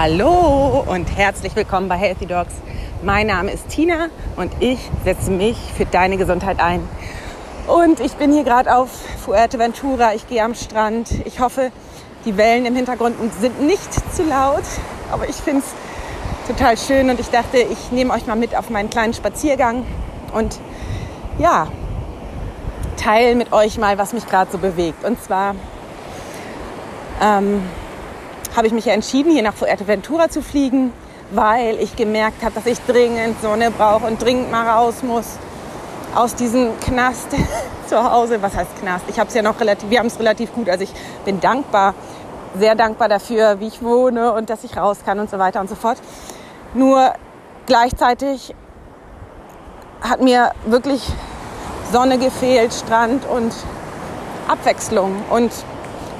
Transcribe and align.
Hallo 0.00 0.84
und 0.86 1.06
herzlich 1.16 1.56
willkommen 1.56 1.88
bei 1.88 1.96
Healthy 1.96 2.26
Dogs. 2.26 2.54
Mein 3.02 3.26
Name 3.26 3.50
ist 3.50 3.68
Tina 3.68 4.10
und 4.36 4.52
ich 4.60 4.78
setze 5.02 5.28
mich 5.28 5.56
für 5.76 5.86
deine 5.86 6.16
Gesundheit 6.16 6.60
ein. 6.60 6.88
Und 7.66 7.98
ich 7.98 8.12
bin 8.12 8.32
hier 8.32 8.44
gerade 8.44 8.76
auf 8.76 8.90
Fuerteventura. 9.24 10.14
Ich 10.14 10.28
gehe 10.28 10.44
am 10.44 10.54
Strand. 10.54 11.10
Ich 11.26 11.40
hoffe, 11.40 11.72
die 12.24 12.36
Wellen 12.36 12.64
im 12.66 12.76
Hintergrund 12.76 13.16
sind 13.40 13.60
nicht 13.60 13.92
zu 14.14 14.22
laut, 14.22 14.62
aber 15.10 15.28
ich 15.28 15.34
finde 15.34 15.64
es 15.66 16.46
total 16.46 16.78
schön 16.78 17.10
und 17.10 17.18
ich 17.18 17.30
dachte, 17.30 17.58
ich 17.58 17.90
nehme 17.90 18.14
euch 18.14 18.24
mal 18.24 18.36
mit 18.36 18.54
auf 18.54 18.70
meinen 18.70 18.90
kleinen 18.90 19.14
Spaziergang 19.14 19.84
und 20.32 20.60
ja, 21.40 21.66
teile 22.96 23.34
mit 23.34 23.52
euch 23.52 23.78
mal, 23.78 23.98
was 23.98 24.12
mich 24.12 24.26
gerade 24.26 24.52
so 24.52 24.58
bewegt. 24.58 25.02
Und 25.04 25.20
zwar 25.20 25.56
ähm, 27.20 27.62
habe 28.58 28.66
ich 28.66 28.72
mich 28.72 28.86
ja 28.86 28.92
entschieden, 28.92 29.30
hier 29.30 29.44
nach 29.44 29.54
Fuerteventura 29.54 30.30
zu 30.30 30.42
fliegen, 30.42 30.92
weil 31.30 31.78
ich 31.78 31.94
gemerkt 31.94 32.42
habe, 32.42 32.56
dass 32.56 32.66
ich 32.66 32.80
dringend 32.88 33.40
Sonne 33.40 33.70
brauche 33.70 34.04
und 34.04 34.20
dringend 34.20 34.50
mal 34.50 34.68
raus 34.68 35.04
muss 35.04 35.38
aus 36.12 36.34
diesem 36.34 36.78
Knast 36.80 37.28
zu 37.86 38.02
Hause. 38.02 38.42
Was 38.42 38.56
heißt 38.56 38.80
Knast? 38.80 39.04
Ich 39.06 39.20
habe 39.20 39.28
es 39.28 39.34
ja 39.34 39.42
noch 39.42 39.60
relativ, 39.60 39.88
wir 39.90 40.00
haben 40.00 40.08
es 40.08 40.18
relativ 40.18 40.52
gut. 40.52 40.68
Also 40.68 40.82
ich 40.82 40.92
bin 41.24 41.38
dankbar, 41.38 41.94
sehr 42.58 42.74
dankbar 42.74 43.08
dafür, 43.08 43.60
wie 43.60 43.68
ich 43.68 43.80
wohne 43.80 44.32
und 44.32 44.50
dass 44.50 44.64
ich 44.64 44.76
raus 44.76 44.98
kann 45.06 45.20
und 45.20 45.30
so 45.30 45.38
weiter 45.38 45.60
und 45.60 45.68
so 45.68 45.76
fort. 45.76 45.98
Nur 46.74 47.12
gleichzeitig 47.66 48.56
hat 50.00 50.20
mir 50.20 50.50
wirklich 50.66 51.06
Sonne 51.92 52.18
gefehlt, 52.18 52.74
Strand 52.74 53.24
und 53.24 53.54
Abwechslung. 54.48 55.14
Und 55.30 55.52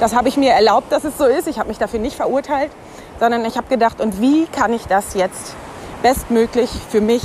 das 0.01 0.15
habe 0.15 0.29
ich 0.29 0.37
mir 0.37 0.53
erlaubt, 0.53 0.93
dass 0.93 1.05
es 1.05 1.19
so 1.19 1.25
ist. 1.25 1.49
Ich 1.49 1.59
habe 1.59 1.69
mich 1.69 1.79
dafür 1.79 1.99
nicht 2.01 2.17
verurteilt, 2.17 2.71
sondern 3.19 3.45
ich 3.45 3.57
habe 3.57 3.69
gedacht, 3.69 4.01
und 4.01 4.21
wie 4.21 4.47
kann 4.47 4.73
ich 4.73 4.87
das 4.87 5.15
jetzt 5.15 5.55
bestmöglich 6.03 6.71
für 6.89 7.01
mich 7.01 7.23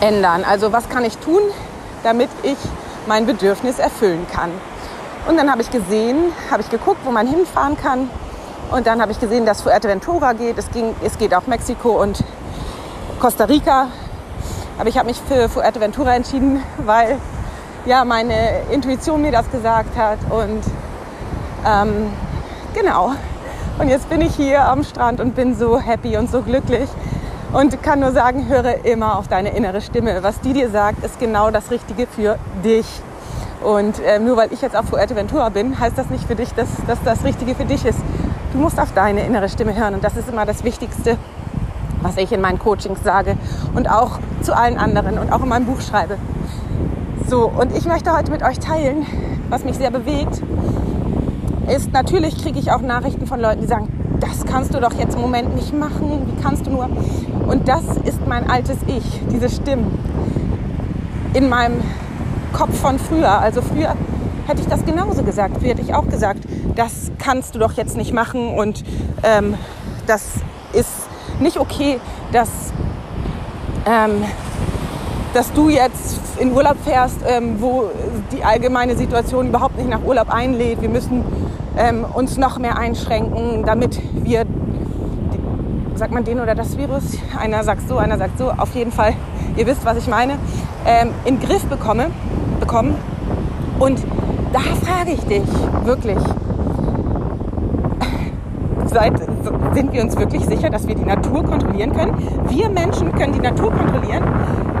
ändern? 0.00 0.44
Also 0.44 0.72
was 0.72 0.88
kann 0.88 1.04
ich 1.04 1.16
tun, 1.18 1.40
damit 2.02 2.28
ich 2.42 2.58
mein 3.06 3.26
Bedürfnis 3.26 3.78
erfüllen 3.78 4.26
kann? 4.32 4.50
Und 5.28 5.36
dann 5.36 5.50
habe 5.50 5.62
ich 5.62 5.70
gesehen, 5.70 6.32
habe 6.50 6.62
ich 6.62 6.70
geguckt, 6.70 7.00
wo 7.04 7.10
man 7.10 7.26
hinfahren 7.26 7.76
kann. 7.76 8.10
Und 8.70 8.86
dann 8.86 9.00
habe 9.00 9.12
ich 9.12 9.20
gesehen, 9.20 9.46
dass 9.46 9.62
Fuerteventura 9.62 10.34
geht. 10.34 10.58
Es, 10.58 10.70
ging, 10.70 10.94
es 11.04 11.18
geht 11.18 11.34
auch 11.34 11.46
Mexiko 11.46 12.00
und 12.00 12.22
Costa 13.18 13.44
Rica. 13.44 13.88
Aber 14.78 14.88
ich 14.88 14.98
habe 14.98 15.08
mich 15.08 15.20
für 15.26 15.48
Fuerteventura 15.48 16.14
entschieden, 16.14 16.62
weil 16.78 17.18
ja, 17.86 18.04
meine 18.04 18.62
Intuition 18.72 19.22
mir 19.22 19.32
das 19.32 19.50
gesagt 19.50 19.96
hat. 19.96 20.18
Und 20.28 20.62
ähm, 21.64 22.10
genau. 22.74 23.12
Und 23.78 23.88
jetzt 23.88 24.08
bin 24.10 24.20
ich 24.20 24.34
hier 24.34 24.66
am 24.66 24.82
Strand 24.82 25.20
und 25.20 25.34
bin 25.34 25.54
so 25.54 25.78
happy 25.78 26.16
und 26.16 26.30
so 26.30 26.42
glücklich 26.42 26.88
und 27.52 27.82
kann 27.82 28.00
nur 28.00 28.12
sagen, 28.12 28.48
höre 28.48 28.84
immer 28.84 29.18
auf 29.18 29.28
deine 29.28 29.56
innere 29.56 29.80
Stimme. 29.80 30.22
Was 30.22 30.40
die 30.40 30.52
dir 30.52 30.70
sagt, 30.70 31.04
ist 31.04 31.18
genau 31.20 31.50
das 31.50 31.70
Richtige 31.70 32.06
für 32.06 32.38
dich. 32.64 32.86
Und 33.62 34.00
äh, 34.00 34.18
nur 34.18 34.36
weil 34.36 34.52
ich 34.52 34.62
jetzt 34.62 34.76
auf 34.76 34.86
Fuerteventura 34.86 35.48
bin, 35.50 35.78
heißt 35.78 35.96
das 35.96 36.10
nicht 36.10 36.26
für 36.26 36.34
dich, 36.34 36.52
dass, 36.54 36.68
dass 36.86 36.98
das 37.04 37.24
Richtige 37.24 37.54
für 37.54 37.64
dich 37.64 37.84
ist. 37.84 37.98
Du 38.52 38.58
musst 38.58 38.80
auf 38.80 38.92
deine 38.94 39.24
innere 39.24 39.48
Stimme 39.48 39.76
hören 39.76 39.94
und 39.94 40.04
das 40.04 40.16
ist 40.16 40.28
immer 40.28 40.44
das 40.44 40.64
Wichtigste, 40.64 41.18
was 42.00 42.16
ich 42.16 42.32
in 42.32 42.40
meinen 42.40 42.58
Coachings 42.58 43.02
sage 43.02 43.36
und 43.74 43.90
auch 43.90 44.18
zu 44.42 44.56
allen 44.56 44.78
anderen 44.78 45.18
und 45.18 45.32
auch 45.32 45.42
in 45.42 45.48
meinem 45.48 45.66
Buch 45.66 45.80
schreibe. 45.80 46.16
So, 47.28 47.46
und 47.46 47.76
ich 47.76 47.84
möchte 47.86 48.16
heute 48.16 48.30
mit 48.30 48.44
euch 48.44 48.60
teilen, 48.60 49.04
was 49.48 49.64
mich 49.64 49.76
sehr 49.76 49.90
bewegt, 49.90 50.42
ist, 51.68 51.92
natürlich 51.92 52.40
kriege 52.40 52.60
ich 52.60 52.70
auch 52.70 52.82
Nachrichten 52.82 53.26
von 53.26 53.40
Leuten, 53.40 53.62
die 53.62 53.66
sagen, 53.66 53.88
das 54.20 54.44
kannst 54.44 54.72
du 54.74 54.78
doch 54.78 54.92
jetzt 54.92 55.16
im 55.16 55.22
Moment 55.22 55.56
nicht 55.56 55.74
machen, 55.74 56.22
wie 56.24 56.40
kannst 56.40 56.66
du 56.66 56.70
nur? 56.70 56.88
Und 57.48 57.66
das 57.66 57.82
ist 58.04 58.24
mein 58.28 58.48
altes 58.48 58.76
Ich, 58.86 59.20
diese 59.32 59.48
Stimmen 59.48 59.98
in 61.34 61.48
meinem 61.48 61.82
Kopf 62.52 62.78
von 62.78 62.96
früher. 63.00 63.40
Also 63.40 63.60
früher 63.60 63.96
hätte 64.46 64.60
ich 64.60 64.68
das 64.68 64.84
genauso 64.84 65.24
gesagt. 65.24 65.58
Früher 65.58 65.70
hätte 65.70 65.82
ich 65.82 65.94
auch 65.94 66.08
gesagt, 66.08 66.44
das 66.76 67.10
kannst 67.18 67.56
du 67.56 67.58
doch 67.58 67.72
jetzt 67.72 67.96
nicht 67.96 68.14
machen 68.14 68.54
und 68.56 68.84
ähm, 69.24 69.54
das 70.06 70.34
ist 70.72 71.08
nicht 71.40 71.58
okay, 71.58 71.98
dass 72.30 72.72
ähm, 73.84 74.22
dass 75.36 75.52
du 75.52 75.68
jetzt 75.68 76.18
in 76.38 76.52
Urlaub 76.54 76.78
fährst, 76.82 77.18
ähm, 77.28 77.56
wo 77.60 77.90
die 78.32 78.42
allgemeine 78.42 78.96
Situation 78.96 79.48
überhaupt 79.48 79.76
nicht 79.76 79.90
nach 79.90 80.02
Urlaub 80.02 80.32
einlädt. 80.32 80.80
Wir 80.80 80.88
müssen 80.88 81.22
ähm, 81.76 82.06
uns 82.14 82.38
noch 82.38 82.58
mehr 82.58 82.78
einschränken, 82.78 83.62
damit 83.66 84.00
wir, 84.14 84.46
sagt 85.94 86.14
man 86.14 86.24
den 86.24 86.40
oder 86.40 86.54
das 86.54 86.78
Virus, 86.78 87.02
einer 87.38 87.62
sagt 87.64 87.86
so, 87.86 87.98
einer 87.98 88.16
sagt 88.16 88.38
so, 88.38 88.50
auf 88.50 88.74
jeden 88.74 88.92
Fall, 88.92 89.12
ihr 89.58 89.66
wisst, 89.66 89.84
was 89.84 89.98
ich 89.98 90.06
meine, 90.06 90.38
ähm, 90.86 91.10
in 91.26 91.38
Griff 91.38 91.64
bekomme, 91.66 92.06
bekommen. 92.58 92.94
Und 93.78 94.02
da 94.54 94.60
frage 94.60 95.10
ich 95.12 95.20
dich 95.26 95.44
wirklich, 95.84 96.18
seid, 98.86 99.12
sind 99.74 99.92
wir 99.92 100.02
uns 100.02 100.16
wirklich 100.16 100.46
sicher, 100.46 100.70
dass 100.70 100.88
wir 100.88 100.94
die 100.94 101.04
Natur 101.04 101.44
kontrollieren 101.44 101.92
können? 101.92 102.16
Wir 102.48 102.70
Menschen 102.70 103.12
können 103.12 103.34
die 103.34 103.40
Natur 103.40 103.70
kontrollieren. 103.70 104.22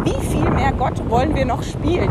Wie 0.06 0.24
viel 0.24 0.48
mehr 0.50 0.70
Gott 0.70 1.10
wollen 1.10 1.34
wir 1.34 1.44
noch 1.44 1.64
spielen? 1.64 2.08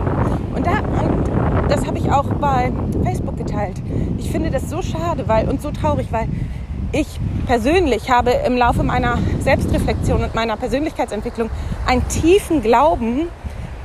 Und, 0.53 0.67
da, 0.67 0.79
und 0.79 1.71
das 1.71 1.87
habe 1.87 1.97
ich 1.97 2.11
auch 2.11 2.25
bei 2.25 2.69
Facebook 3.05 3.37
geteilt. 3.37 3.81
Ich 4.17 4.29
finde 4.29 4.51
das 4.51 4.69
so 4.69 4.81
schade 4.81 5.29
weil, 5.29 5.47
und 5.47 5.61
so 5.61 5.71
traurig, 5.71 6.07
weil 6.11 6.27
ich 6.91 7.07
persönlich 7.47 8.11
habe 8.11 8.31
im 8.31 8.57
Laufe 8.57 8.83
meiner 8.83 9.17
Selbstreflexion 9.39 10.25
und 10.25 10.35
meiner 10.35 10.57
Persönlichkeitsentwicklung 10.57 11.49
einen 11.85 12.05
tiefen 12.09 12.61
Glauben 12.61 13.29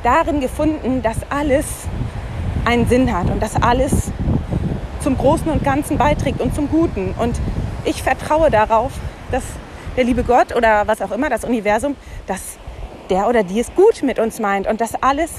darin 0.02 0.40
gefunden, 0.40 1.02
dass 1.02 1.18
alles 1.30 1.66
einen 2.64 2.88
Sinn 2.88 3.16
hat 3.16 3.30
und 3.30 3.40
dass 3.40 3.62
alles 3.62 4.10
zum 4.98 5.16
Großen 5.16 5.48
und 5.48 5.62
Ganzen 5.62 5.98
beiträgt 5.98 6.40
und 6.40 6.52
zum 6.52 6.68
Guten. 6.68 7.14
Und 7.16 7.40
ich 7.84 8.02
vertraue 8.02 8.50
darauf, 8.50 8.90
dass 9.30 9.44
der 9.96 10.02
liebe 10.02 10.24
Gott 10.24 10.56
oder 10.56 10.88
was 10.88 11.00
auch 11.00 11.12
immer, 11.12 11.30
das 11.30 11.44
Universum, 11.44 11.94
dass 12.26 12.58
der 13.10 13.28
oder 13.28 13.42
die 13.42 13.60
es 13.60 13.74
gut 13.74 14.02
mit 14.02 14.18
uns 14.18 14.38
meint 14.38 14.66
und 14.66 14.80
dass 14.80 14.94
alles 15.02 15.30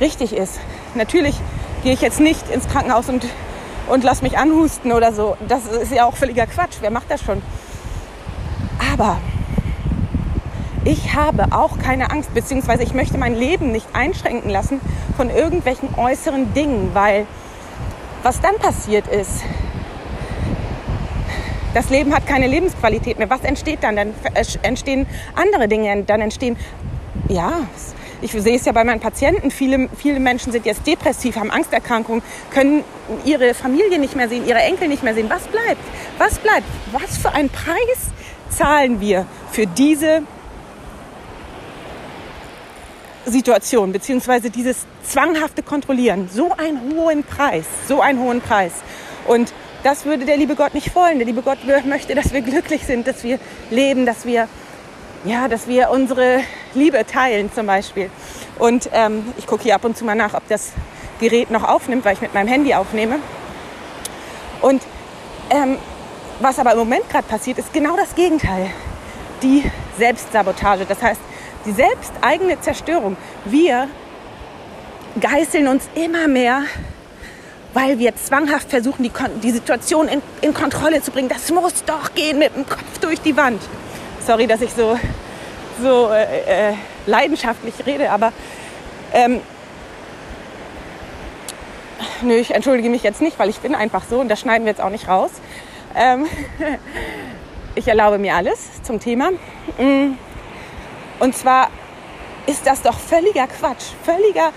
richtig 0.00 0.34
ist. 0.34 0.58
Natürlich 0.94 1.34
gehe 1.82 1.92
ich 1.92 2.00
jetzt 2.00 2.20
nicht 2.20 2.48
ins 2.50 2.68
Krankenhaus 2.68 3.08
und, 3.08 3.26
und 3.88 4.04
lass 4.04 4.22
mich 4.22 4.38
anhusten 4.38 4.92
oder 4.92 5.12
so. 5.12 5.36
Das 5.48 5.66
ist 5.66 5.92
ja 5.92 6.06
auch 6.06 6.16
völliger 6.16 6.46
Quatsch. 6.46 6.76
Wer 6.80 6.90
macht 6.90 7.10
das 7.10 7.22
schon? 7.22 7.42
Aber 8.92 9.18
ich 10.84 11.14
habe 11.14 11.48
auch 11.50 11.78
keine 11.78 12.10
Angst, 12.10 12.32
beziehungsweise 12.32 12.82
ich 12.82 12.94
möchte 12.94 13.18
mein 13.18 13.34
Leben 13.34 13.72
nicht 13.72 13.86
einschränken 13.92 14.50
lassen 14.50 14.80
von 15.16 15.28
irgendwelchen 15.28 15.90
äußeren 15.96 16.54
Dingen, 16.54 16.90
weil 16.94 17.26
was 18.22 18.40
dann 18.40 18.56
passiert 18.56 19.06
ist, 19.08 19.42
das 21.72 21.88
Leben 21.88 22.14
hat 22.14 22.26
keine 22.26 22.48
Lebensqualität 22.48 23.18
mehr. 23.18 23.30
Was 23.30 23.42
entsteht 23.42 23.82
dann? 23.82 23.94
Dann 23.94 24.12
entstehen 24.62 25.06
andere 25.36 25.68
Dinge. 25.68 26.02
Dann 26.02 26.20
entstehen, 26.20 26.56
ja, 27.28 27.66
ich 28.22 28.32
sehe 28.32 28.56
es 28.56 28.64
ja 28.66 28.72
bei 28.72 28.84
meinen 28.84 29.00
Patienten, 29.00 29.50
viele, 29.50 29.88
viele 29.96 30.20
Menschen 30.20 30.52
sind 30.52 30.66
jetzt 30.66 30.86
depressiv, 30.86 31.36
haben 31.36 31.50
Angsterkrankungen, 31.50 32.22
können 32.50 32.84
ihre 33.24 33.54
Familie 33.54 33.98
nicht 33.98 34.14
mehr 34.14 34.28
sehen, 34.28 34.46
ihre 34.46 34.58
Enkel 34.58 34.88
nicht 34.88 35.02
mehr 35.02 35.14
sehen. 35.14 35.30
Was 35.30 35.44
bleibt? 35.44 35.80
Was 36.18 36.38
bleibt? 36.38 36.66
Was 36.92 37.16
für 37.16 37.32
einen 37.32 37.48
Preis 37.48 38.10
zahlen 38.50 39.00
wir 39.00 39.26
für 39.50 39.66
diese 39.66 40.22
Situation, 43.24 43.92
beziehungsweise 43.92 44.50
dieses 44.50 44.86
zwanghafte 45.02 45.62
Kontrollieren? 45.62 46.28
So 46.30 46.52
einen 46.52 46.94
hohen 46.94 47.24
Preis, 47.24 47.64
so 47.88 48.02
einen 48.02 48.18
hohen 48.18 48.42
Preis. 48.42 48.72
Und 49.26 49.52
das 49.82 50.04
würde 50.04 50.26
der 50.26 50.36
liebe 50.36 50.56
Gott 50.56 50.74
nicht 50.74 50.94
wollen. 50.94 51.18
Der 51.18 51.26
liebe 51.26 51.40
Gott 51.40 51.58
möchte, 51.86 52.14
dass 52.14 52.34
wir 52.34 52.42
glücklich 52.42 52.84
sind, 52.84 53.06
dass 53.06 53.24
wir 53.24 53.38
leben, 53.70 54.04
dass 54.04 54.26
wir, 54.26 54.46
ja, 55.24 55.48
dass 55.48 55.68
wir 55.68 55.88
unsere 55.90 56.40
Liebe 56.74 57.04
teilen 57.06 57.52
zum 57.52 57.66
Beispiel. 57.66 58.10
Und 58.58 58.90
ähm, 58.92 59.32
ich 59.38 59.46
gucke 59.46 59.62
hier 59.62 59.74
ab 59.74 59.84
und 59.84 59.96
zu 59.96 60.04
mal 60.04 60.14
nach, 60.14 60.34
ob 60.34 60.46
das 60.48 60.72
Gerät 61.18 61.50
noch 61.50 61.64
aufnimmt, 61.64 62.04
weil 62.04 62.14
ich 62.14 62.20
mit 62.20 62.34
meinem 62.34 62.48
Handy 62.48 62.74
aufnehme. 62.74 63.18
Und 64.60 64.82
ähm, 65.50 65.78
was 66.40 66.58
aber 66.58 66.72
im 66.72 66.78
Moment 66.78 67.08
gerade 67.08 67.26
passiert, 67.26 67.58
ist 67.58 67.72
genau 67.72 67.96
das 67.96 68.14
Gegenteil. 68.14 68.70
Die 69.42 69.70
Selbstsabotage, 69.98 70.84
das 70.86 71.02
heißt 71.02 71.20
die 71.66 71.72
selbsteigene 71.72 72.60
Zerstörung. 72.60 73.16
Wir 73.44 73.88
geißeln 75.20 75.68
uns 75.68 75.88
immer 75.94 76.28
mehr 76.28 76.62
weil 77.74 77.98
wir 77.98 78.14
zwanghaft 78.16 78.70
versuchen, 78.70 79.02
die, 79.02 79.12
die 79.42 79.50
Situation 79.50 80.08
in, 80.08 80.22
in, 80.40 80.54
Kontrolle 80.54 81.02
zu 81.02 81.10
bringen. 81.10 81.28
Das 81.28 81.50
muss 81.50 81.84
doch 81.84 82.14
gehen 82.14 82.38
mit 82.38 82.54
dem 82.54 82.68
Kopf 82.68 82.98
durch 83.00 83.20
die 83.20 83.36
Wand. 83.36 83.62
Sorry, 84.26 84.46
dass 84.46 84.60
ich 84.60 84.72
so, 84.72 84.98
so 85.80 86.10
äh, 86.10 86.70
äh, 86.70 86.74
leidenschaftlich 87.06 87.74
rede, 87.86 88.10
aber 88.10 88.32
ähm, 89.12 89.40
nö, 92.22 92.34
ich 92.34 92.54
entschuldige 92.54 92.90
mich 92.90 93.02
jetzt 93.02 93.20
nicht, 93.20 93.38
weil 93.38 93.48
ich 93.48 93.58
bin 93.58 93.74
einfach 93.74 94.04
so 94.08 94.20
und 94.20 94.28
das 94.28 94.40
schneiden 94.40 94.64
wir 94.64 94.72
jetzt 94.72 94.80
auch 94.80 94.90
nicht 94.90 95.08
raus. 95.08 95.30
Ähm, 95.94 96.26
ich 97.74 97.88
erlaube 97.88 98.18
mir 98.18 98.34
alles 98.34 98.82
zum 98.82 99.00
Thema. 99.00 99.30
Mm. 99.78 100.12
Und 101.18 101.36
zwar 101.36 101.68
ist 102.46 102.66
das 102.66 102.82
doch 102.82 102.98
völliger 102.98 103.46
Quatsch, 103.46 103.92
völliger. 104.04 104.52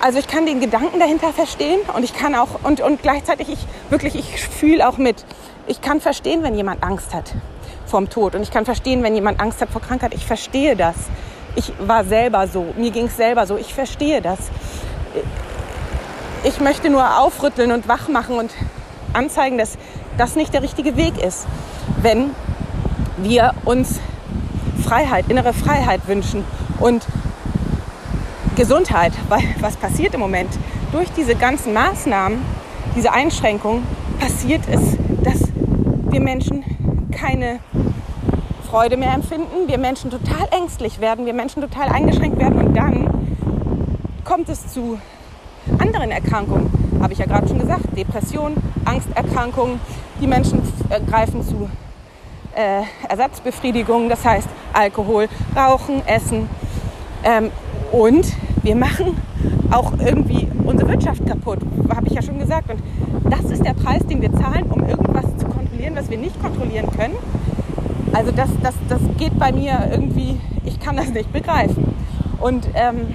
Also 0.00 0.18
ich 0.18 0.28
kann 0.28 0.46
den 0.46 0.60
Gedanken 0.60 1.00
dahinter 1.00 1.32
verstehen 1.32 1.80
und 1.96 2.04
ich 2.04 2.14
kann 2.14 2.34
auch 2.34 2.62
und, 2.62 2.80
und 2.80 3.02
gleichzeitig 3.02 3.48
ich 3.48 3.66
wirklich 3.90 4.14
ich 4.14 4.46
fühle 4.46 4.86
auch 4.86 4.98
mit. 4.98 5.24
Ich 5.66 5.80
kann 5.80 6.00
verstehen, 6.00 6.42
wenn 6.42 6.54
jemand 6.54 6.82
Angst 6.82 7.14
hat 7.14 7.32
vorm 7.94 8.10
Tod 8.10 8.34
und 8.34 8.42
ich 8.42 8.50
kann 8.50 8.64
verstehen, 8.64 9.04
wenn 9.04 9.14
jemand 9.14 9.40
Angst 9.40 9.60
hat 9.60 9.70
vor 9.70 9.80
Krankheit. 9.80 10.14
Ich 10.14 10.26
verstehe 10.26 10.74
das. 10.74 10.96
Ich 11.54 11.72
war 11.78 12.04
selber 12.04 12.48
so, 12.48 12.74
mir 12.76 12.90
ging 12.90 13.06
es 13.06 13.16
selber 13.16 13.46
so. 13.46 13.56
Ich 13.56 13.72
verstehe 13.72 14.20
das. 14.20 14.50
Ich 16.42 16.58
möchte 16.58 16.90
nur 16.90 17.20
aufrütteln 17.20 17.70
und 17.70 17.86
wach 17.86 18.08
machen 18.08 18.36
und 18.36 18.50
anzeigen, 19.12 19.58
dass 19.58 19.78
das 20.18 20.34
nicht 20.34 20.52
der 20.52 20.62
richtige 20.62 20.96
Weg 20.96 21.22
ist, 21.22 21.46
wenn 22.02 22.30
wir 23.18 23.54
uns 23.64 24.00
Freiheit, 24.82 25.26
innere 25.28 25.52
Freiheit 25.52 26.08
wünschen 26.08 26.44
und 26.80 27.06
Gesundheit. 28.56 29.12
Weil 29.28 29.44
was 29.60 29.76
passiert 29.76 30.14
im 30.14 30.20
Moment? 30.20 30.50
Durch 30.90 31.12
diese 31.12 31.36
ganzen 31.36 31.72
Maßnahmen, 31.72 32.42
diese 32.96 33.12
Einschränkungen, 33.12 33.86
passiert 34.18 34.62
es, 34.68 34.80
dass 35.22 35.48
wir 36.10 36.20
Menschen 36.20 36.64
keine 37.12 37.60
Freude 38.74 38.96
mehr 38.96 39.14
empfinden, 39.14 39.68
wir 39.68 39.78
Menschen 39.78 40.10
total 40.10 40.48
ängstlich 40.50 41.00
werden, 41.00 41.26
wir 41.26 41.32
Menschen 41.32 41.62
total 41.62 41.90
eingeschränkt 41.90 42.40
werden 42.40 42.58
und 42.58 42.76
dann 42.76 43.08
kommt 44.24 44.48
es 44.48 44.66
zu 44.72 44.98
anderen 45.78 46.10
Erkrankungen. 46.10 46.72
Habe 47.00 47.12
ich 47.12 47.20
ja 47.20 47.26
gerade 47.26 47.46
schon 47.46 47.60
gesagt, 47.60 47.96
Depression, 47.96 48.54
Angsterkrankungen. 48.84 49.78
Die 50.20 50.26
Menschen 50.26 50.60
äh, 50.90 50.98
greifen 51.08 51.44
zu 51.44 51.70
äh, 52.56 52.82
Ersatzbefriedigung, 53.08 54.08
das 54.08 54.24
heißt 54.24 54.48
Alkohol, 54.72 55.28
Rauchen, 55.54 56.04
Essen. 56.08 56.50
Ähm, 57.22 57.52
und 57.92 58.26
wir 58.64 58.74
machen 58.74 59.16
auch 59.70 59.92
irgendwie 60.04 60.48
unsere 60.64 60.90
Wirtschaft 60.90 61.24
kaputt, 61.24 61.60
habe 61.94 62.08
ich 62.08 62.14
ja 62.14 62.22
schon 62.22 62.40
gesagt. 62.40 62.70
Und 62.70 62.82
das 63.32 63.52
ist 63.52 63.64
der 63.64 63.74
Preis, 63.74 64.04
den 64.04 64.20
wir 64.20 64.32
zahlen, 64.32 64.64
um 64.64 64.84
irgendwas 64.84 65.26
zu 65.38 65.46
kontrollieren, 65.46 65.94
was 65.94 66.10
wir 66.10 66.18
nicht 66.18 66.42
kontrollieren 66.42 66.90
können. 66.90 67.14
Also 68.14 68.30
das, 68.30 68.48
das, 68.62 68.74
das 68.88 69.00
geht 69.18 69.36
bei 69.38 69.50
mir 69.50 69.88
irgendwie, 69.90 70.40
ich 70.64 70.78
kann 70.78 70.96
das 70.96 71.08
nicht 71.08 71.32
begreifen. 71.32 71.94
Und 72.40 72.68
ähm, 72.74 73.14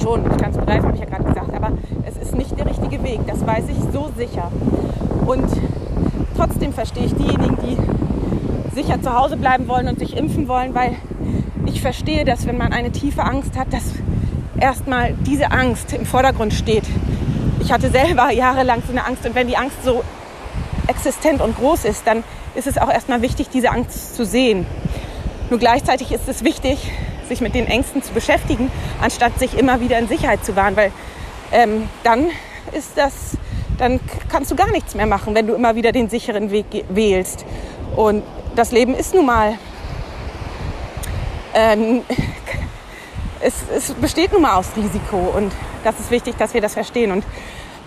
schon, 0.00 0.30
ich 0.30 0.36
kann 0.36 0.52
es 0.52 0.56
begreifen, 0.56 0.84
habe 0.84 0.94
ich 0.94 1.00
ja 1.00 1.06
gerade 1.06 1.24
gesagt, 1.24 1.52
aber 1.52 1.72
es 2.06 2.16
ist 2.16 2.36
nicht 2.36 2.56
der 2.56 2.66
richtige 2.66 3.02
Weg, 3.02 3.20
das 3.26 3.44
weiß 3.44 3.64
ich 3.68 3.78
so 3.92 4.10
sicher. 4.16 4.52
Und 5.26 5.48
trotzdem 6.36 6.72
verstehe 6.72 7.06
ich 7.06 7.14
diejenigen, 7.14 7.56
die 7.62 8.76
sicher 8.76 9.02
zu 9.02 9.12
Hause 9.12 9.36
bleiben 9.36 9.66
wollen 9.66 9.88
und 9.88 9.98
sich 9.98 10.16
impfen 10.16 10.46
wollen, 10.46 10.72
weil 10.74 10.94
ich 11.64 11.80
verstehe, 11.80 12.24
dass 12.24 12.46
wenn 12.46 12.58
man 12.58 12.72
eine 12.72 12.92
tiefe 12.92 13.24
Angst 13.24 13.58
hat, 13.58 13.72
dass 13.72 13.82
erstmal 14.60 15.14
diese 15.26 15.50
Angst 15.50 15.92
im 15.92 16.06
Vordergrund 16.06 16.54
steht. 16.54 16.84
Ich 17.60 17.72
hatte 17.72 17.90
selber 17.90 18.30
jahrelang 18.30 18.82
so 18.86 18.92
eine 18.92 19.04
Angst 19.04 19.26
und 19.26 19.34
wenn 19.34 19.48
die 19.48 19.56
Angst 19.56 19.82
so 19.84 20.04
existent 20.86 21.40
und 21.40 21.56
groß 21.56 21.84
ist, 21.86 22.06
dann 22.06 22.22
ist 22.56 22.66
es 22.66 22.78
auch 22.78 22.90
erstmal 22.90 23.22
wichtig, 23.22 23.48
diese 23.52 23.70
Angst 23.70 24.16
zu 24.16 24.24
sehen. 24.24 24.66
Nur 25.50 25.58
gleichzeitig 25.58 26.10
ist 26.10 26.28
es 26.28 26.42
wichtig, 26.42 26.90
sich 27.28 27.40
mit 27.40 27.54
den 27.54 27.66
Ängsten 27.66 28.02
zu 28.02 28.12
beschäftigen, 28.12 28.70
anstatt 29.00 29.38
sich 29.38 29.56
immer 29.56 29.80
wieder 29.80 29.98
in 29.98 30.08
Sicherheit 30.08 30.44
zu 30.44 30.56
wahren, 30.56 30.76
weil 30.76 30.90
ähm, 31.52 31.88
dann 32.02 32.30
ist 32.72 32.90
das, 32.96 33.36
dann 33.78 34.00
kannst 34.28 34.50
du 34.50 34.56
gar 34.56 34.70
nichts 34.70 34.94
mehr 34.94 35.06
machen, 35.06 35.34
wenn 35.34 35.46
du 35.46 35.54
immer 35.54 35.76
wieder 35.76 35.92
den 35.92 36.08
sicheren 36.08 36.50
Weg 36.50 36.84
wählst. 36.88 37.44
Und 37.94 38.22
das 38.56 38.72
Leben 38.72 38.94
ist 38.94 39.14
nun 39.14 39.26
mal, 39.26 39.58
ähm, 41.54 42.02
es, 43.40 43.54
es, 43.74 43.92
besteht 43.94 44.32
nun 44.32 44.42
mal 44.42 44.56
aus 44.56 44.68
Risiko 44.76 45.16
und 45.36 45.52
das 45.84 45.98
ist 46.00 46.10
wichtig, 46.10 46.36
dass 46.36 46.54
wir 46.54 46.60
das 46.60 46.74
verstehen. 46.74 47.12
Und 47.12 47.24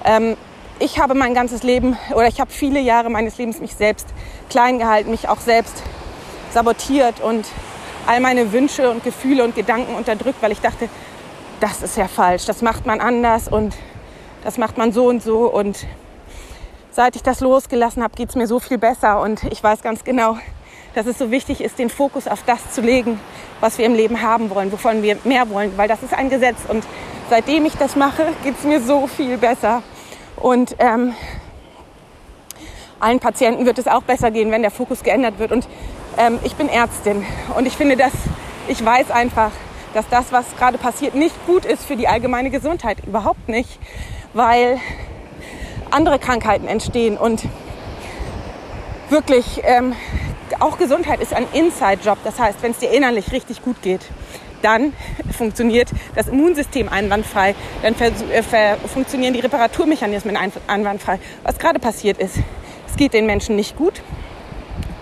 ähm, 0.06 0.38
ich 0.80 0.98
habe 0.98 1.14
mein 1.14 1.34
ganzes 1.34 1.64
Leben 1.64 1.98
oder 2.12 2.28
ich 2.28 2.40
habe 2.40 2.52
viele 2.52 2.80
Jahre 2.80 3.10
meines 3.10 3.38
Lebens 3.38 3.60
mich 3.60 3.76
selbst 3.76 4.08
klein 4.50 4.80
gehalten, 4.80 5.12
mich 5.12 5.28
auch 5.28 5.40
selbst 5.40 5.84
sabotiert 6.54 7.20
und 7.20 7.46
all 8.08 8.22
meine 8.22 8.52
Wünsche 8.54 8.90
und 8.90 9.04
Gefühle 9.04 9.44
und 9.44 9.56
Gedanken 9.56 9.94
unterdrückt, 9.96 10.42
weil 10.42 10.52
ich 10.52 10.62
dachte, 10.62 10.90
das 11.60 11.81
ist 11.81 11.98
ja 11.98 12.08
falsch, 12.08 12.46
das 12.46 12.62
macht 12.62 12.86
man 12.86 13.02
anders 13.02 13.50
und 13.50 13.76
das 14.44 14.58
macht 14.58 14.78
man 14.78 14.94
so 14.94 15.08
und 15.08 15.22
so. 15.22 15.52
Und 15.52 15.86
seit 16.92 17.18
ich 17.18 17.24
das 17.24 17.42
losgelassen 17.42 18.02
habe, 18.02 18.16
geht 18.16 18.30
es 18.30 18.36
mir 18.36 18.48
so 18.48 18.60
viel 18.60 18.78
besser 18.78 19.22
und 19.22 19.44
ich 19.44 19.62
weiß 19.62 19.81
ganz 19.81 20.06
genau, 20.06 20.38
dass 20.96 21.06
es 21.06 21.18
so 21.18 21.30
wichtig 21.30 21.62
ist, 21.62 21.78
den 21.78 21.90
Fokus 21.90 22.28
auf 22.28 22.42
das 22.46 22.72
zu 22.72 22.81
legen, 22.81 23.20
was 23.60 23.78
wir 23.78 23.86
im 23.86 23.94
Leben 23.96 24.22
haben 24.22 24.50
wollen, 24.50 24.72
wovon 24.72 25.04
wir 25.04 25.18
mehr 25.26 25.50
wollen, 25.50 25.74
weil 25.78 25.90
das 25.90 26.02
ist 26.02 26.14
ein 26.14 26.30
Gesetz. 26.30 26.58
Und 26.68 26.86
seitdem 27.30 27.66
ich 27.66 27.76
das 27.76 27.98
mache, 27.98 28.28
geht 28.44 28.58
es 28.58 28.64
mir 28.64 28.81
so 28.81 29.06
viel 29.08 29.38
besser. 29.38 29.84
Und 30.41 30.75
ähm, 30.80 31.13
allen 33.00 33.19
Patienten 33.19 33.65
wird 33.65 33.77
es 33.77 33.88
auch 33.88 34.03
besser 34.03 34.31
gehen, 34.31 34.51
wenn 34.51 34.62
der 34.62 34.71
Fokus 34.71 35.03
geändert 35.03 35.39
wird. 35.39 35.51
Und 35.51 35.68
ähm, 36.18 36.39
ich 36.44 36.56
bin 36.56 36.69
Ärztin 36.69 37.25
und 37.56 37.65
ich 37.65 37.75
finde, 37.75 37.95
dass 37.97 38.13
ich 38.68 38.83
weiß 38.83 39.12
einfach, 39.12 39.51
dass 39.94 40.07
das, 40.09 40.31
was 40.31 40.45
gerade 40.57 40.77
passiert, 40.77 41.15
nicht 41.15 41.36
gut 41.47 41.65
ist 41.65 41.83
für 41.83 41.95
die 41.95 42.07
allgemeine 42.07 42.50
Gesundheit. 42.50 42.97
Überhaupt 43.06 43.50
nicht, 43.50 43.80
weil 44.33 44.80
andere 45.91 46.19
Krankheiten 46.19 46.68
entstehen 46.68 47.18
und 47.18 47.44
wirklich 49.09 49.62
ähm, 49.63 49.95
auch 50.59 50.77
Gesundheit 50.77 51.19
ist 51.21 51.33
ein 51.33 51.47
Inside-Job. 51.53 52.19
Das 52.24 52.39
heißt, 52.39 52.62
wenn 52.62 52.71
es 52.71 52.77
dir 52.77 52.92
innerlich 52.92 53.31
richtig 53.31 53.63
gut 53.63 53.81
geht, 53.81 54.01
dann 54.61 54.94
funktioniert 55.35 55.89
das 56.15 56.27
Immunsystem 56.27 56.89
einwandfrei, 56.89 57.56
dann 57.81 57.95
äh, 57.95 58.77
funktionieren 58.88 59.33
die 59.33 59.39
Reparaturmechanismen 59.39 60.38
einwandfrei. 60.67 61.19
Was 61.44 61.57
gerade 61.57 61.79
passiert 61.79 62.17
ist, 62.17 62.38
es 62.88 62.95
geht 62.95 63.13
den 63.13 63.25
Menschen 63.25 63.56
nicht 63.56 63.77
gut 63.77 64.01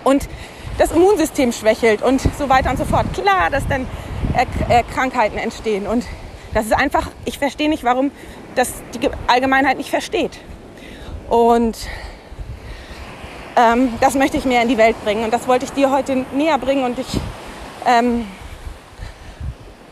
und 0.04 0.28
das 0.78 0.92
Immunsystem 0.92 1.52
schwächelt 1.52 2.02
und 2.02 2.20
so 2.38 2.48
weiter 2.48 2.70
und 2.70 2.78
so 2.78 2.84
fort. 2.84 3.06
Klar, 3.12 3.50
dass 3.50 3.66
dann 3.66 3.86
äh, 4.68 4.82
Krankheiten 4.94 5.38
entstehen 5.38 5.86
und 5.86 6.04
das 6.54 6.66
ist 6.66 6.72
einfach, 6.72 7.10
ich 7.24 7.38
verstehe 7.38 7.68
nicht, 7.68 7.84
warum 7.84 8.10
das 8.54 8.72
die 8.94 9.10
Allgemeinheit 9.26 9.76
nicht 9.76 9.90
versteht. 9.90 10.32
Und 11.28 11.76
ähm, 13.56 13.92
das 14.00 14.14
möchte 14.14 14.36
ich 14.36 14.44
mehr 14.44 14.62
in 14.62 14.68
die 14.68 14.78
Welt 14.78 14.96
bringen 15.04 15.24
und 15.24 15.32
das 15.32 15.46
wollte 15.46 15.64
ich 15.64 15.72
dir 15.72 15.90
heute 15.90 16.24
näher 16.32 16.58
bringen 16.58 16.84
und 16.84 16.98
ich 16.98 17.20
ähm, 17.86 18.26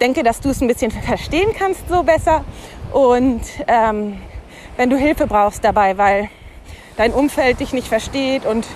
denke, 0.00 0.23
dass 0.23 0.41
du 0.41 0.50
es 0.50 0.61
ein 0.61 0.69
bisschen 0.69 0.91
verstehen 0.91 1.50
kannst 1.59 1.88
so 1.88 2.03
besser 2.03 2.45
und 2.93 3.43
ähm, 3.67 4.19
wenn 4.76 4.91
du 4.91 4.97
Hilfe 4.97 5.26
brauchst 5.26 5.65
dabei, 5.65 5.97
weil 5.97 6.29
dein 6.97 7.12
Umfeld 7.12 7.61
dich 7.61 7.73
nicht 7.73 7.88
versteht 7.88 8.45
und 8.45 8.67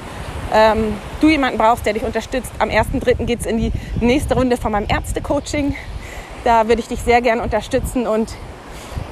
ähm, 0.52 0.94
du 1.20 1.28
jemanden 1.28 1.58
brauchst, 1.58 1.86
der 1.86 1.92
dich 1.92 2.02
unterstützt. 2.02 2.50
Am 2.58 2.70
1.3. 2.70 3.24
geht 3.24 3.40
es 3.40 3.46
in 3.46 3.58
die 3.58 3.72
nächste 4.00 4.34
Runde 4.34 4.56
von 4.56 4.72
meinem 4.72 4.88
Ärzte-Coaching. 4.88 5.76
Da 6.44 6.68
würde 6.68 6.80
ich 6.80 6.88
dich 6.88 7.00
sehr 7.00 7.20
gern 7.20 7.40
unterstützen 7.40 8.06
und 8.06 8.34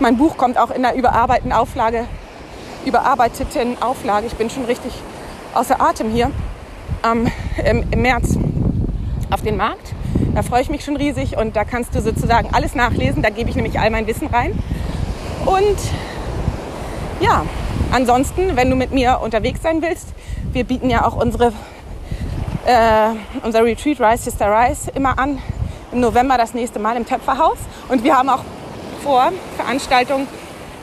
mein 0.00 0.16
Buch 0.16 0.36
kommt 0.36 0.58
auch 0.58 0.70
in 0.70 0.82
der 0.82 0.94
überarbeiteten 0.94 1.52
Auflage, 1.52 2.06
überarbeiteten 2.84 3.80
Auflage. 3.82 4.26
Ich 4.26 4.34
bin 4.34 4.48
schon 4.48 4.64
richtig 4.64 4.92
außer 5.54 5.80
Atem 5.80 6.10
hier 6.10 6.30
ähm, 7.04 7.30
im, 7.64 7.84
im 7.90 8.02
März 8.02 8.36
auf 9.30 9.42
den 9.42 9.56
Markt. 9.56 9.94
Da 10.34 10.42
freue 10.42 10.62
ich 10.62 10.70
mich 10.70 10.84
schon 10.84 10.96
riesig 10.96 11.36
und 11.36 11.56
da 11.56 11.64
kannst 11.64 11.94
du 11.94 12.00
sozusagen 12.00 12.50
alles 12.52 12.74
nachlesen. 12.74 13.22
Da 13.22 13.30
gebe 13.30 13.50
ich 13.50 13.56
nämlich 13.56 13.78
all 13.78 13.90
mein 13.90 14.06
Wissen 14.06 14.28
rein. 14.28 14.58
Und 15.44 15.78
ja, 17.20 17.44
ansonsten, 17.90 18.56
wenn 18.56 18.70
du 18.70 18.76
mit 18.76 18.92
mir 18.92 19.20
unterwegs 19.22 19.62
sein 19.62 19.82
willst, 19.82 20.08
wir 20.52 20.64
bieten 20.64 20.90
ja 20.90 21.04
auch 21.04 21.16
unsere, 21.16 21.52
äh, 22.66 23.10
unser 23.42 23.64
Retreat 23.64 24.00
Rise 24.00 24.24
Sister 24.24 24.50
Rise 24.50 24.90
immer 24.94 25.18
an. 25.18 25.38
Im 25.90 26.00
November 26.00 26.36
das 26.36 26.54
nächste 26.54 26.78
Mal 26.78 26.96
im 26.96 27.06
Töpferhaus. 27.06 27.58
Und 27.88 28.04
wir 28.04 28.16
haben 28.16 28.28
auch 28.28 28.44
vor, 29.02 29.32
Veranstaltungen 29.56 30.28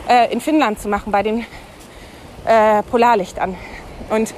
äh, 0.09 0.31
in 0.33 0.41
Finnland 0.41 0.79
zu 0.79 0.89
machen 0.89 1.11
bei 1.11 1.23
den 1.23 1.45
äh, 2.45 2.83
Polarlichtern. 2.83 3.55
Und 4.09 4.33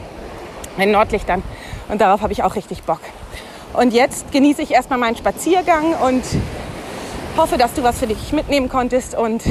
den 0.77 0.91
Nordlichtern. 0.91 1.43
Und 1.89 2.01
darauf 2.01 2.21
habe 2.21 2.33
ich 2.33 2.43
auch 2.43 2.55
richtig 2.55 2.83
Bock. 2.83 2.99
Und 3.73 3.93
jetzt 3.93 4.31
genieße 4.31 4.61
ich 4.61 4.71
erstmal 4.71 4.97
meinen 4.97 5.15
Spaziergang 5.15 5.93
und 6.05 6.23
hoffe, 7.35 7.57
dass 7.57 7.73
du 7.73 7.83
was 7.83 7.99
für 7.99 8.07
dich 8.07 8.33
mitnehmen 8.33 8.69
konntest. 8.69 9.15
Und 9.15 9.43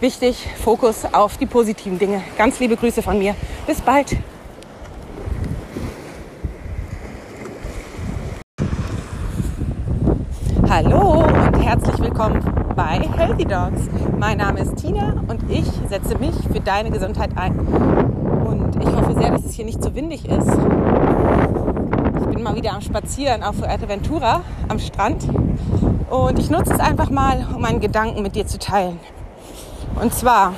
wichtig, 0.00 0.46
Fokus 0.62 1.04
auf 1.12 1.36
die 1.36 1.46
positiven 1.46 1.98
Dinge. 1.98 2.22
Ganz 2.38 2.60
liebe 2.60 2.76
Grüße 2.76 3.02
von 3.02 3.18
mir. 3.18 3.34
Bis 3.66 3.80
bald. 3.80 4.16
Hallo 10.68 11.24
und 11.24 11.60
herzlich 11.60 11.98
willkommen 11.98 12.40
bei 12.76 13.00
Healthy 13.16 13.44
Dogs. 13.44 13.88
Mein 14.16 14.38
Name 14.38 14.60
ist 14.60 14.76
Tina 14.76 15.20
und 15.26 15.50
ich 15.50 15.66
setze 15.88 16.16
mich 16.16 16.34
für 16.52 16.60
deine 16.60 16.92
Gesundheit 16.92 17.30
ein. 17.36 17.58
Und 17.58 18.80
ich 18.80 18.86
hoffe 18.86 19.14
sehr, 19.18 19.32
dass 19.32 19.44
es 19.44 19.54
hier 19.54 19.64
nicht 19.64 19.82
zu 19.82 19.92
windig 19.96 20.28
ist. 20.28 20.48
Ich 22.20 22.26
bin 22.26 22.42
mal 22.42 22.54
wieder 22.54 22.72
am 22.74 22.80
Spazieren 22.80 23.42
auf 23.42 23.56
Fuerteventura 23.56 24.42
am 24.68 24.78
Strand 24.78 25.26
und 26.10 26.38
ich 26.38 26.50
nutze 26.50 26.74
es 26.74 26.80
einfach 26.80 27.08
mal, 27.10 27.46
um 27.54 27.62
meinen 27.62 27.80
Gedanken 27.80 28.22
mit 28.22 28.36
dir 28.36 28.46
zu 28.46 28.58
teilen. 28.58 29.00
Und 30.00 30.12
zwar, 30.12 30.52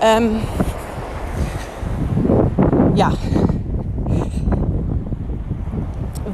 ähm, 0.00 0.40
ja, 2.94 3.12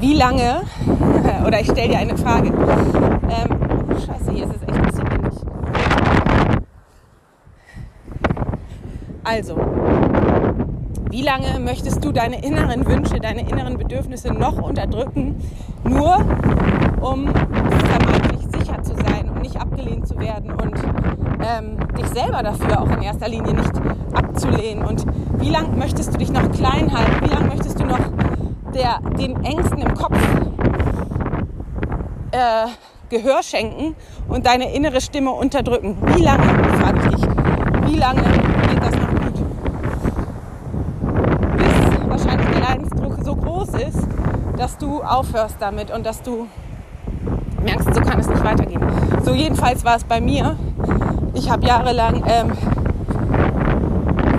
wie 0.01 0.15
lange, 0.15 0.63
oder 1.47 1.61
ich 1.61 1.71
stelle 1.71 1.89
dir 1.89 1.99
eine 1.99 2.17
Frage, 2.17 2.49
ähm, 2.49 3.59
oh, 3.89 3.95
scheiße, 3.95 4.33
hier 4.33 4.45
ist 4.47 4.57
es 4.57 4.63
echt 4.63 4.75
ein 4.75 4.83
bisschen. 4.83 5.11
Also, 9.23 9.70
wie 11.11 11.23
lange 11.23 11.59
möchtest 11.61 12.05
du 12.05 12.13
deine 12.13 12.45
inneren 12.45 12.87
Wünsche, 12.87 13.19
deine 13.21 13.49
inneren 13.49 13.77
Bedürfnisse 13.77 14.33
noch 14.33 14.61
unterdrücken, 14.61 15.37
nur 15.85 16.17
um 17.01 17.29
vermeintlich 17.29 18.47
sicher 18.59 18.83
zu 18.83 18.95
sein 18.95 19.29
und 19.29 19.43
nicht 19.43 19.61
abgelehnt 19.61 20.07
zu 20.07 20.19
werden 20.19 20.53
und 20.53 20.75
ähm, 21.43 21.79
dich 21.99 22.07
selber 22.07 22.43
dafür 22.43 22.81
auch 22.81 22.91
in 22.91 23.03
erster 23.03 23.29
Linie 23.29 23.55
nicht 23.55 23.73
abzulehnen? 24.15 24.85
Und 24.85 25.05
wie 25.39 25.51
lange 25.51 25.77
möchtest 25.77 26.15
du 26.15 26.19
dich 26.19 26.31
noch 26.31 26.51
klein 26.53 26.93
halten? 26.93 27.25
Wie 27.25 27.35
lange 27.35 27.49
möchtest 27.49 27.81
du 27.81 27.85
noch 27.85 28.01
der, 28.75 29.01
den 29.19 29.45
Ängsten 29.45 29.79
im 29.79 29.95
Kopf 29.95 30.19
äh, 32.33 32.67
Gehör 33.09 33.43
schenken 33.43 33.97
und 34.29 34.47
deine 34.47 34.73
innere 34.73 35.01
Stimme 35.01 35.33
unterdrücken. 35.33 35.97
Wie 36.15 36.23
lange, 36.23 36.45
frage 36.79 37.01
ich 37.01 37.17
dich, 37.17 37.25
wie 37.87 37.97
lange 37.97 38.23
geht 38.23 38.81
das 38.81 38.95
noch 38.95 39.11
gut? 39.11 39.35
Bis 41.57 42.09
wahrscheinlich 42.09 42.49
der 42.51 42.61
Leidensdruck 42.61 43.17
so 43.25 43.35
groß 43.61 43.81
ist, 43.81 43.99
dass 44.57 44.79
du 44.79 45.03
aufhörst 45.03 45.57
damit 45.61 45.91
und 45.91 46.07
dass 46.07 46.23
du 46.23 46.47
merkst, 47.63 47.95
so 47.95 48.01
kann 48.01 48.19
es 48.19 48.29
nicht 48.29 48.43
weitergehen. 48.43 48.83
So 49.23 49.35
jedenfalls 49.35 49.85
war 49.85 49.97
es 49.97 50.05
bei 50.05 50.21
mir. 50.21 50.57
Ich 51.35 51.51
habe 51.51 51.67
jahrelang 51.67 52.23
ähm, 52.27 52.53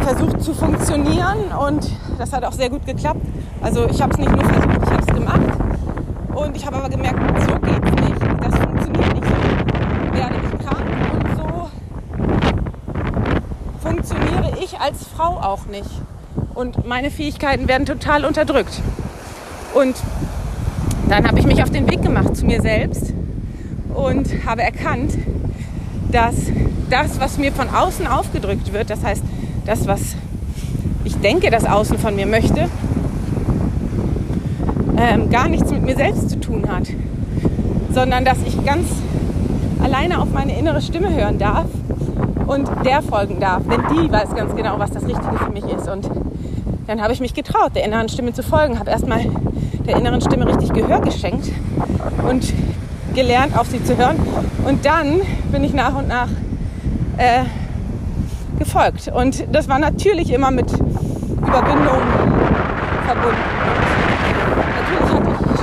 versucht 0.01 0.41
zu 0.41 0.53
funktionieren 0.53 1.51
und 1.67 1.91
das 2.17 2.33
hat 2.33 2.43
auch 2.43 2.51
sehr 2.51 2.69
gut 2.69 2.85
geklappt. 2.85 3.21
Also 3.61 3.87
ich 3.87 4.01
habe 4.01 4.11
es 4.13 4.17
nicht 4.17 4.31
nur 4.31 4.43
versucht, 4.43 4.79
ich 4.83 4.89
habe 4.89 5.03
es 5.07 5.15
gemacht. 5.15 5.41
Und 6.33 6.57
ich 6.57 6.65
habe 6.65 6.77
aber 6.77 6.89
gemerkt, 6.89 7.19
so 7.41 7.55
geht 7.59 7.83
es 7.85 7.91
nicht. 7.91 8.21
Das 8.43 8.55
funktioniert 8.59 9.13
nicht 9.13 9.25
so. 9.25 10.15
Werde 10.17 10.35
ich 10.35 10.65
krank 10.65 10.85
und 11.13 11.37
so 11.37 11.69
funktioniere 13.87 14.57
ich 14.63 14.79
als 14.79 15.07
Frau 15.07 15.37
auch 15.37 15.65
nicht. 15.65 15.89
Und 16.55 16.87
meine 16.87 17.11
Fähigkeiten 17.11 17.67
werden 17.67 17.85
total 17.85 18.25
unterdrückt. 18.25 18.81
Und 19.73 19.95
dann 21.07 21.27
habe 21.27 21.39
ich 21.39 21.45
mich 21.45 21.61
auf 21.63 21.69
den 21.69 21.89
Weg 21.89 22.01
gemacht 22.01 22.35
zu 22.35 22.45
mir 22.45 22.61
selbst 22.61 23.13
und 23.93 24.27
habe 24.45 24.61
erkannt, 24.61 25.17
dass 26.11 26.35
das, 26.89 27.19
was 27.19 27.37
mir 27.37 27.51
von 27.51 27.69
außen 27.69 28.07
aufgedrückt 28.07 28.73
wird, 28.73 28.89
das 28.89 29.03
heißt, 29.03 29.23
das, 29.65 29.87
was 29.87 30.15
ich 31.03 31.15
denke, 31.17 31.49
das 31.49 31.65
Außen 31.65 31.97
von 31.97 32.15
mir 32.15 32.25
möchte, 32.25 32.69
ähm, 34.97 35.29
gar 35.29 35.49
nichts 35.49 35.71
mit 35.71 35.83
mir 35.83 35.95
selbst 35.95 36.29
zu 36.29 36.39
tun 36.39 36.67
hat, 36.69 36.87
sondern 37.93 38.25
dass 38.25 38.37
ich 38.45 38.63
ganz 38.65 38.87
alleine 39.81 40.19
auf 40.19 40.29
meine 40.31 40.57
innere 40.57 40.81
Stimme 40.81 41.13
hören 41.13 41.39
darf 41.39 41.65
und 42.47 42.69
der 42.85 43.01
folgen 43.01 43.39
darf, 43.39 43.63
denn 43.63 43.81
die 43.91 44.11
weiß 44.11 44.35
ganz 44.35 44.55
genau, 44.55 44.77
was 44.77 44.91
das 44.91 45.03
Richtige 45.03 45.37
für 45.37 45.51
mich 45.51 45.63
ist. 45.63 45.87
Und 45.87 46.09
dann 46.87 47.01
habe 47.01 47.13
ich 47.13 47.19
mich 47.19 47.33
getraut, 47.33 47.75
der 47.75 47.85
inneren 47.85 48.09
Stimme 48.09 48.33
zu 48.33 48.43
folgen, 48.43 48.77
habe 48.79 48.91
erstmal 48.91 49.21
der 49.85 49.97
inneren 49.97 50.21
Stimme 50.21 50.47
richtig 50.47 50.73
Gehör 50.73 51.01
geschenkt 51.01 51.49
und 52.27 52.53
gelernt, 53.13 53.57
auf 53.57 53.67
sie 53.67 53.83
zu 53.83 53.97
hören. 53.97 54.17
Und 54.65 54.85
dann 54.85 55.21
bin 55.51 55.63
ich 55.63 55.73
nach 55.73 55.95
und 55.95 56.07
nach 56.07 56.29
äh, 57.17 57.43
gefolgt. 58.59 59.09
Und 59.13 59.45
das 59.51 59.67
war 59.67 59.79
natürlich 59.79 60.31
immer 60.31 60.51
mit 60.51 60.71
Überwindung 60.71 62.01
verbunden 63.05 63.61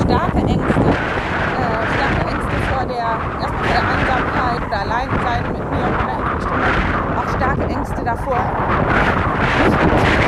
starke 0.08 0.38
Ängste, 0.38 0.56
äh, 0.58 1.84
starke 1.94 2.22
Ängste 2.30 2.56
vor 2.72 2.86
der, 2.86 3.08
erstmal 3.40 3.68
der 3.68 3.82
Einsamkeit 3.92 4.60
oder 4.66 4.80
Alleinsein 4.80 5.52
mit 5.52 5.70
mir 5.70 5.84
und 5.84 5.96
meiner 5.96 6.16
inneren 6.16 6.40
Stimme, 6.40 6.68
auch 7.18 7.28
starke 7.36 7.64
Ängste 7.64 8.04
davor, 8.04 8.40
etwas 9.66 10.27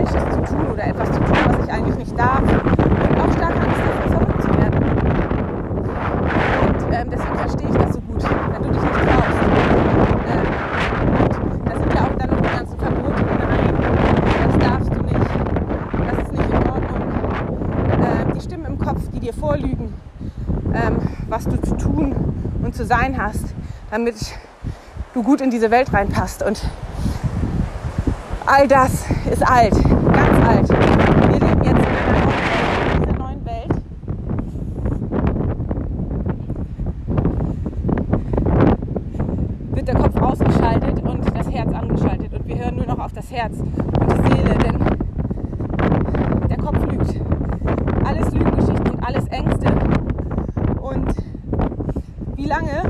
Falsches 0.00 0.34
zu 0.34 0.54
tun 0.54 0.66
oder 0.72 0.86
etwas 0.86 1.10
zu 1.10 1.18
tun, 1.18 1.36
was 1.44 1.66
ich 1.66 1.72
eigentlich 1.72 1.96
nicht 1.96 2.18
darf. 2.18 2.40
Und 2.40 3.20
auch 3.20 3.32
starke 3.32 3.60
Angst 3.60 3.80
davor, 3.84 4.18
verrückt 4.18 4.42
zu 4.42 4.48
werden. 4.48 4.84
Und 6.66 6.94
ähm, 6.94 7.10
deswegen 7.10 7.36
verstehe 7.36 7.68
ich 7.68 7.76
das 7.76 7.94
so 7.94 8.00
gut, 8.00 8.22
wenn 8.22 8.62
du 8.62 8.68
dich 8.70 8.82
nicht 8.82 8.94
traust. 8.94 9.40
Ähm, 10.30 10.46
da 11.66 11.72
sind 11.76 11.94
ja 11.94 12.00
auch 12.00 12.16
dann 12.18 12.30
noch 12.30 12.40
die 12.40 12.56
ganzen 12.56 12.78
Verbote 12.78 13.22
mit 13.22 13.42
rein. 13.42 13.74
Das 14.48 14.68
darfst 14.68 14.94
du 14.94 15.02
nicht. 15.02 15.30
Kopf, 18.78 19.02
die 19.12 19.20
dir 19.20 19.34
vorlügen, 19.34 19.92
ähm, 20.72 20.96
was 21.28 21.44
du 21.44 21.60
zu 21.60 21.76
tun 21.76 22.14
und 22.62 22.74
zu 22.74 22.86
sein 22.86 23.22
hast, 23.22 23.44
damit 23.90 24.16
du 25.12 25.22
gut 25.22 25.42
in 25.42 25.50
diese 25.50 25.70
Welt 25.70 25.92
reinpasst. 25.92 26.42
Und 26.42 26.64
all 28.46 28.66
das 28.66 29.04
ist 29.30 29.46
alt, 29.46 29.74
alt. 30.42 30.68
Wir 30.68 30.76
leben 31.38 31.62
jetzt 31.64 31.86
in 32.94 33.02
dieser 33.02 33.18
neuen 33.18 33.44
Welt. 33.44 33.74
Wird 39.74 39.88
der 39.88 39.94
Kopf 39.94 40.16
ausgeschaltet 40.20 41.02
und 41.02 41.36
das 41.36 41.50
Herz 41.50 41.72
angeschaltet. 41.72 42.34
Und 42.34 42.46
wir 42.46 42.58
hören 42.58 42.76
nur 42.76 42.86
noch 42.86 42.98
auf 42.98 43.12
das 43.12 43.30
Herz 43.30 43.58
und 43.58 43.74
die 43.76 44.34
Seele, 44.34 44.54
denn 44.58 44.78
der 46.48 46.58
Kopf 46.58 46.78
lügt. 46.90 47.20
Alles 48.04 48.32
Lügengeschichten 48.32 48.90
und 48.90 49.06
alles 49.06 49.26
Ängste. 49.28 49.72
Und 50.80 51.14
wie 52.36 52.46
lange, 52.46 52.82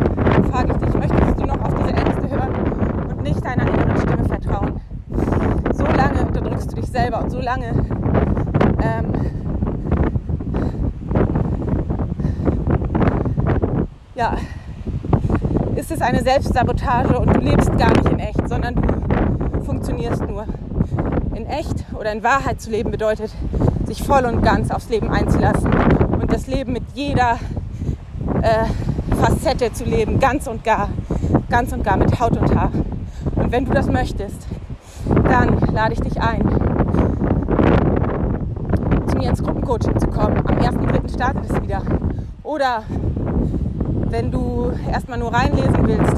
frage 0.50 0.72
ich 0.72 0.78
dich, 0.78 0.94
möchtest 0.94 1.40
du 1.40 1.46
noch 1.46 1.60
auf 1.60 1.74
diese 1.74 1.92
Ängste 1.94 2.30
hören 2.30 2.54
und 3.10 3.22
nicht 3.22 3.44
deiner 3.44 3.62
inneren 3.62 3.96
Stimme 3.98 4.24
vertrauen? 4.24 4.80
So 5.72 5.84
lange 5.84 6.26
unterdrückst 6.26 6.72
du 6.72 6.76
lange 7.40 7.72
ähm, 8.82 9.12
ja, 14.14 14.36
ist 15.76 15.90
es 15.90 16.02
eine 16.02 16.22
Selbstsabotage 16.22 17.18
und 17.18 17.34
du 17.34 17.40
lebst 17.40 17.76
gar 17.78 17.90
nicht 17.90 18.10
in 18.10 18.18
echt, 18.18 18.48
sondern 18.48 18.74
du 18.74 19.62
funktionierst 19.64 20.26
nur. 20.28 20.44
In 21.34 21.46
echt 21.46 21.86
oder 21.98 22.12
in 22.12 22.22
Wahrheit 22.22 22.60
zu 22.60 22.70
leben 22.70 22.90
bedeutet, 22.90 23.32
sich 23.86 24.02
voll 24.02 24.26
und 24.26 24.42
ganz 24.42 24.70
aufs 24.70 24.90
Leben 24.90 25.10
einzulassen 25.10 25.72
und 26.20 26.30
das 26.30 26.46
Leben 26.46 26.74
mit 26.74 26.82
jeder 26.94 27.38
äh, 28.42 29.14
Facette 29.16 29.72
zu 29.72 29.84
leben, 29.84 30.18
ganz 30.20 30.46
und 30.46 30.64
gar, 30.64 30.90
ganz 31.48 31.72
und 31.72 31.82
gar 31.82 31.96
mit 31.96 32.20
Haut 32.20 32.36
und 32.36 32.54
Haar. 32.54 32.72
Und 33.36 33.52
wenn 33.52 33.64
du 33.64 33.72
das 33.72 33.86
möchtest, 33.86 34.46
dann 35.24 35.58
lade 35.72 35.94
ich 35.94 36.00
dich 36.00 36.20
ein, 36.20 36.42
zu 39.08 39.16
Gruppencoaching 39.70 40.00
zu 40.00 40.06
kommen. 40.08 40.36
Am 40.38 40.58
1.3. 40.58 41.14
startet 41.14 41.48
es 41.48 41.62
wieder. 41.62 41.82
Oder 42.42 42.82
wenn 44.08 44.32
du 44.32 44.72
erstmal 44.90 45.18
nur 45.18 45.32
reinlesen 45.32 45.86
willst, 45.86 46.16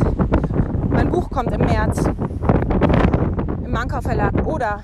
mein 0.88 1.11
Buch 1.11 1.28
kommt 1.30 1.52
im 1.52 1.61
März 1.61 2.02
im 3.64 3.71
Mankau 3.71 4.00
Verlag. 4.00 4.47
Oder 4.47 4.82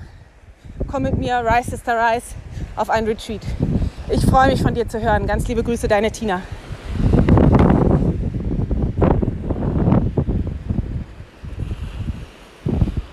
komm 0.87 1.03
mit 1.03 1.17
mir, 1.17 1.43
Rise 1.43 1.71
Sister 1.71 1.93
Rise 1.93 2.35
auf 2.75 2.91
ein 2.91 3.05
Retreat. 3.05 3.41
Ich 4.09 4.23
freue 4.23 4.49
mich 4.49 4.61
von 4.61 4.75
dir 4.75 4.87
zu 4.87 5.01
hören. 5.01 5.25
Ganz 5.25 5.47
liebe 5.47 5.63
Grüße, 5.63 5.87
deine 5.87 6.11
Tina. 6.11 6.41